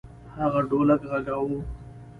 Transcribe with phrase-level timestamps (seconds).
[0.39, 1.59] هغه ډولک غږاوه.